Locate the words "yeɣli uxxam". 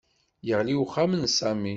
0.47-1.11